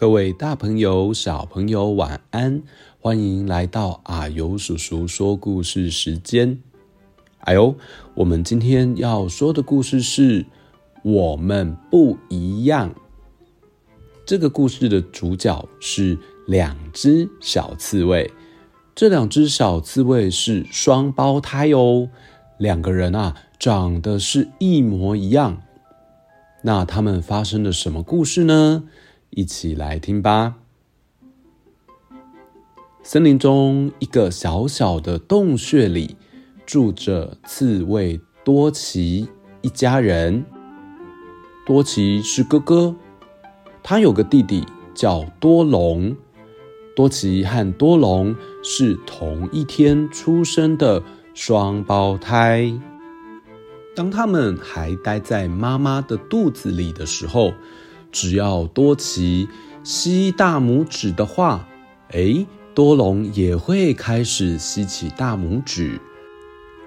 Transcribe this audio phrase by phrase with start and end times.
[0.00, 2.62] 各位大朋友、小朋友，晚安！
[3.00, 6.60] 欢迎来到阿尤叔叔说故事时间。
[7.40, 7.74] 哎呦，
[8.14, 10.42] 我们今天要说的故事是
[11.02, 12.90] 《我们不一样》。
[14.24, 18.30] 这个故事的主角是两只小刺猬，
[18.94, 22.08] 这两只小刺猬是双胞胎哦。
[22.56, 25.60] 两个人啊，长得是一模一样。
[26.62, 28.84] 那他们发生了什么故事呢？
[29.30, 30.56] 一起来听吧。
[33.02, 36.16] 森林中一个小小的洞穴里，
[36.66, 39.28] 住着刺猬多奇
[39.62, 40.44] 一家人。
[41.66, 42.94] 多奇是哥哥，
[43.82, 46.14] 他有个弟弟叫多龙。
[46.96, 52.76] 多奇和多龙是同一天出生的双胞胎。
[53.94, 57.52] 当他们还待在妈妈的肚子里的时候，
[58.10, 59.48] 只要多奇
[59.82, 61.66] 吸大拇指的话，
[62.12, 66.00] 诶，多龙也会开始吸起大拇指。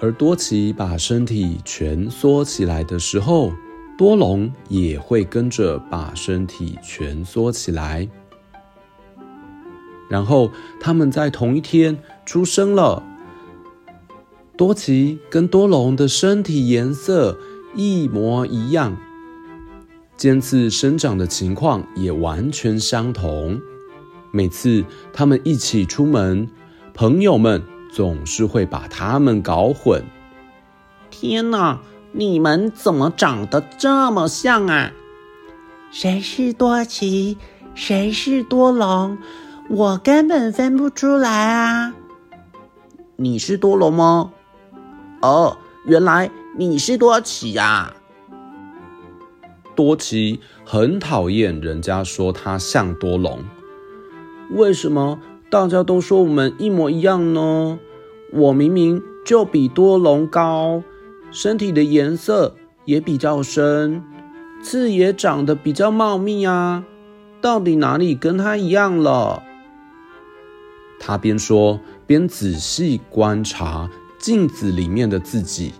[0.00, 3.52] 而多奇把身体蜷缩起来的时候，
[3.96, 8.08] 多龙也会跟着把身体蜷缩起来。
[10.08, 13.02] 然后他们在同一天出生了。
[14.56, 17.38] 多奇跟多龙的身体颜色
[17.74, 18.96] 一模一样。
[20.18, 23.60] 尖刺生长的情况也完全相同。
[24.32, 26.50] 每次他们一起出门，
[26.92, 27.62] 朋友们
[27.92, 30.04] 总是会把他们搞混。
[31.08, 31.80] 天哪，
[32.10, 34.90] 你们怎么长得这么像啊？
[35.92, 37.38] 谁是多奇，
[37.76, 39.18] 谁是多龙？
[39.70, 41.94] 我根本分不出来啊！
[43.14, 44.32] 你是多龙吗？
[45.22, 45.56] 哦，
[45.86, 47.94] 原来你是多奇呀！
[49.78, 53.44] 多奇很讨厌人家说他像多龙，
[54.50, 57.78] 为什么大家都说我们一模一样呢？
[58.32, 60.82] 我明明就比多龙高，
[61.30, 62.56] 身体的颜色
[62.86, 64.02] 也比较深，
[64.64, 66.82] 刺也长得比较茂密啊，
[67.40, 69.44] 到底哪里跟他一样了？
[70.98, 73.88] 他边说边仔细观察
[74.18, 75.74] 镜子里面的自己。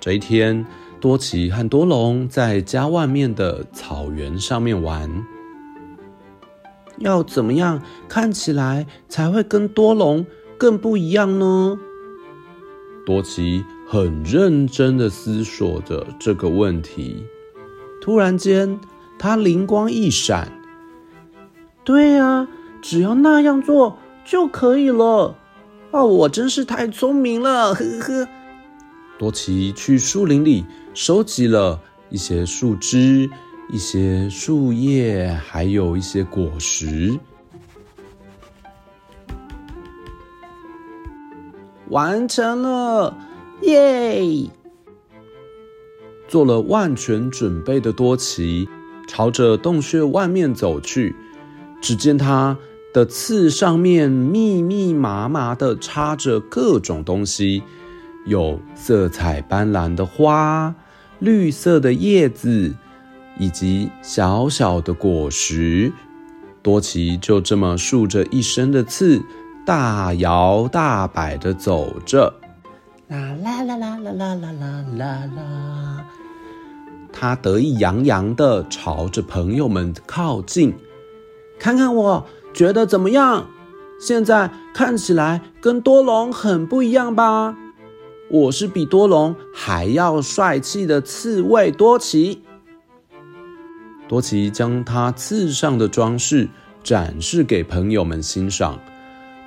[0.00, 0.66] 这一天。
[1.02, 5.10] 多奇和多龙在家外面的草原上面玩。
[6.98, 10.24] 要怎么样看起来才会跟多龙
[10.56, 11.76] 更不一样呢？
[13.04, 17.24] 多奇很认真的思索着这个问题。
[18.00, 18.78] 突然间，
[19.18, 20.52] 他灵光一闪
[21.82, 22.46] ：“对呀，
[22.80, 25.34] 只要那样做就可以了。
[25.90, 28.28] 哦，我真是太聪明了！”呵呵。
[29.18, 30.64] 多奇去树林里。
[30.94, 31.80] 收集了
[32.10, 33.28] 一些树枝、
[33.70, 37.18] 一些树叶，还有一些果实，
[41.88, 43.16] 完成了，
[43.62, 44.50] 耶！
[46.28, 48.68] 做了万全准备的多奇，
[49.08, 51.16] 朝着洞穴外面走去。
[51.80, 52.56] 只见他
[52.92, 57.62] 的刺上面密密麻麻的插着各种东西，
[58.24, 60.74] 有色彩斑斓的花。
[61.22, 62.74] 绿色的叶子
[63.38, 65.92] 以及小小的果实，
[66.60, 69.22] 多奇就这么竖着一身的刺，
[69.64, 72.34] 大摇大摆地走着。
[73.06, 76.04] 啦啦啦啦啦啦啦啦啦啦！
[77.12, 80.74] 他得意洋洋地朝着朋友们靠近，
[81.56, 83.46] 看看我觉得怎么样？
[84.00, 87.56] 现在看起来跟多龙很不一样吧？
[88.32, 92.42] 我是比多龙还要帅气的刺猬多奇。
[94.08, 96.48] 多奇将他刺上的装饰
[96.82, 98.80] 展示给朋友们欣赏，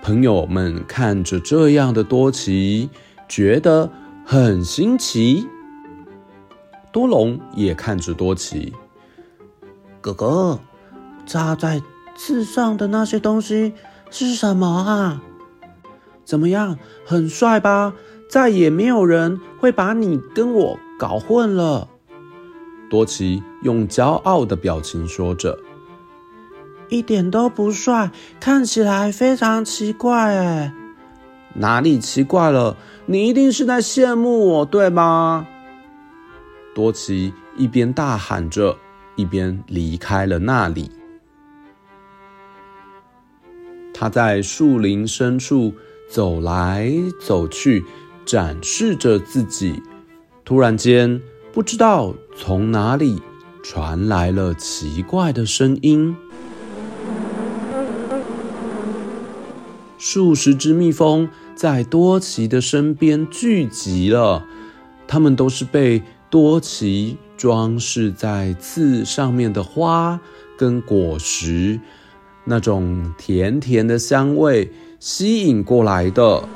[0.03, 2.87] 朋友们看着这样的多奇，
[3.27, 3.89] 觉得
[4.23, 5.47] 很新奇。
[6.91, 8.71] 多龙也看着多奇，
[9.99, 10.59] 哥哥，
[11.25, 11.81] 扎在
[12.15, 13.73] 刺上的那些东西
[14.11, 15.23] 是什么啊？
[16.23, 17.95] 怎么样，很帅吧？
[18.27, 21.87] 再也没有人会把你跟我搞混了。
[22.89, 25.57] 多奇用骄傲的表情说着
[26.89, 30.73] ：“一点都不帅，看起来非常奇怪。”哎，
[31.55, 32.77] 哪里奇怪了？
[33.05, 35.47] 你一定是在羡慕我，对吗？
[36.73, 38.77] 多奇一边大喊着，
[39.15, 40.91] 一边离开了那里。
[43.93, 45.73] 他在树林深处
[46.09, 46.91] 走来
[47.21, 47.85] 走去，
[48.25, 49.81] 展示着自己。
[50.43, 51.21] 突然间，
[51.53, 53.21] 不知道从哪里
[53.63, 56.15] 传来了奇怪的声音。
[59.97, 64.45] 数十只蜜蜂在多奇的身边聚集了，
[65.07, 70.19] 它们都是被多奇装饰在刺上面的花
[70.57, 71.79] 跟果实，
[72.43, 76.47] 那种甜甜的香味吸引过来的。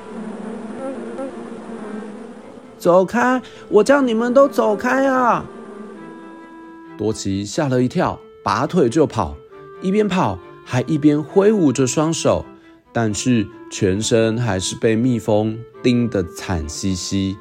[2.79, 3.41] 走开！
[3.67, 5.45] 我叫你们都走开啊！
[6.97, 9.35] 多奇吓了一跳，拔腿就跑，
[9.81, 12.45] 一边跑还一边挥舞着双手，
[12.93, 17.37] 但是全身还是被蜜蜂叮得惨兮兮。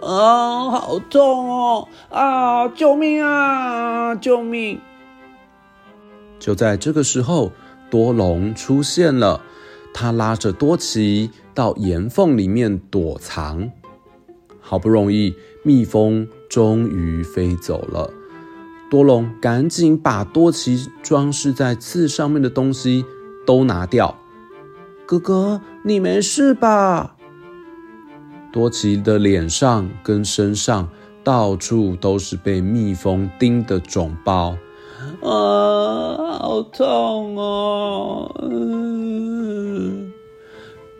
[0.00, 1.88] 啊，好痛哦！
[2.10, 4.14] 啊，救命啊！
[4.16, 4.80] 救命！
[6.38, 7.52] 就在这个时候，
[7.90, 9.40] 多龙出现了，
[9.92, 13.70] 他拉着多奇到岩缝里面躲藏。
[14.70, 15.34] 好不容易，
[15.64, 18.08] 蜜蜂终于飞走了。
[18.88, 23.04] 多隆赶紧把多奇装饰在刺上面的东西
[23.44, 24.16] 都拿掉。
[25.04, 27.16] 哥哥，你没事吧？
[28.52, 30.88] 多奇的脸上跟身上
[31.24, 34.56] 到处都是被蜜蜂叮的肿包。
[35.20, 38.32] 啊，好痛哦！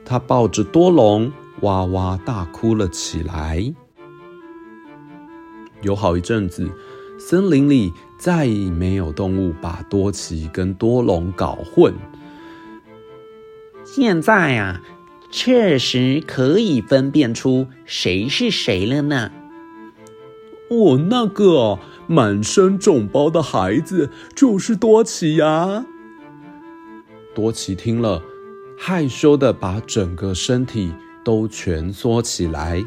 [0.05, 1.31] 他抱着多隆。
[1.63, 3.75] 哇哇大哭了起来。
[5.83, 6.71] 有好一阵子，
[7.19, 11.95] 森林里再也没有动物把多奇跟多龙搞混。
[13.85, 14.83] 现在啊，
[15.31, 19.31] 确实可以分辨出谁是谁了呢。
[20.71, 25.85] 我那个满身肿包的孩子就是多奇呀。
[27.35, 28.23] 多奇听了，
[28.79, 30.93] 害羞的把整个身体。
[31.31, 32.85] 都蜷缩起来，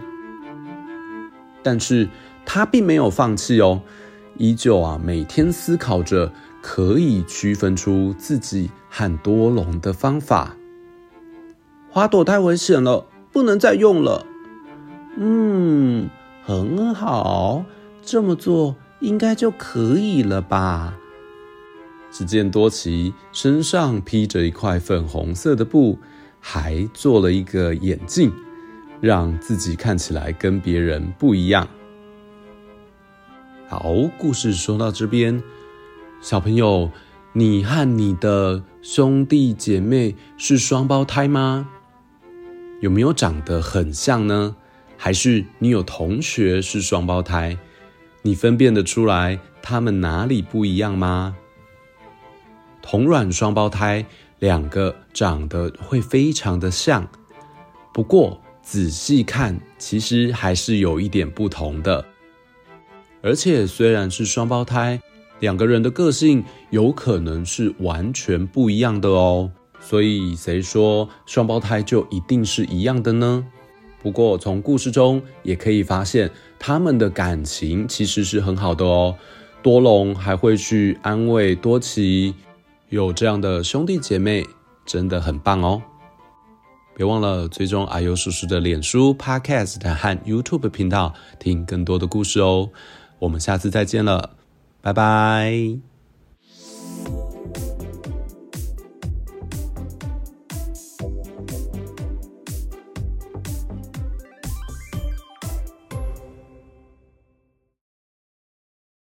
[1.64, 2.10] 但是
[2.46, 3.82] 他并没有放弃哦，
[4.36, 6.30] 依旧啊，每天思考着
[6.62, 10.58] 可以区分出自己和多隆的方法。
[11.90, 14.26] 花朵太危险了，不能再用了。
[15.16, 16.10] 嗯，
[16.44, 17.64] 很好，
[18.02, 20.96] 这么做应该就可以了吧？
[22.12, 25.98] 只见多奇身上披着一块粉红色的布。
[26.46, 28.30] 还做了一个眼镜，
[29.00, 31.66] 让自己看起来跟别人不一样。
[33.70, 35.42] 好，故事说到这边，
[36.22, 36.92] 小朋友，
[37.32, 41.70] 你和你的兄弟姐妹是双胞胎吗？
[42.82, 44.58] 有没有长得很像呢？
[44.98, 47.58] 还是你有同学是双胞胎？
[48.22, 51.38] 你分辨得出来他们哪里不一样吗？
[52.82, 54.06] 同卵双胞胎。
[54.44, 57.08] 两个长得会非常的像，
[57.94, 62.04] 不过仔细看，其实还是有一点不同的。
[63.22, 65.00] 而且虽然是双胞胎，
[65.40, 69.50] 两个人的个性有可能是完全不一样的哦。
[69.80, 73.48] 所以谁说双胞胎就一定是一样的呢？
[74.02, 79.16] 不过从故事中也可以发现，他们的感情其实是很好的哦。
[79.62, 82.36] 多隆还会去安慰多奇。
[82.94, 84.46] 有这样的兄弟姐妹
[84.86, 85.82] 真的很棒哦！
[86.96, 92.70] 别忘了追踪阿优叔叔的脸书、Podcast 和 YouTube 频道，听更多的故事哦。
[93.18, 94.36] 我们下次再见了，
[94.80, 95.93] 拜拜。